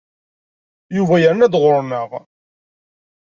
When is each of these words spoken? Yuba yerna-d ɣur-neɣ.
Yuba 0.95 1.15
yerna-d 1.21 1.53
ɣur-neɣ. 1.63 2.09